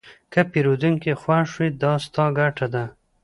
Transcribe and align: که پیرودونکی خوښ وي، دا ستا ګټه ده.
که 0.31 0.41
پیرودونکی 0.51 1.13
خوښ 1.21 1.49
وي، 1.57 1.69
دا 1.81 1.93
ستا 2.05 2.25
ګټه 2.39 2.67
ده. 2.73 2.83